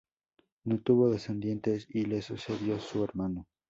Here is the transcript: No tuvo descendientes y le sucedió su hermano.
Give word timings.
No 0.63 0.79
tuvo 0.79 1.11
descendientes 1.11 1.85
y 1.87 2.05
le 2.05 2.23
sucedió 2.23 2.79
su 2.79 3.03
hermano. 3.03 3.45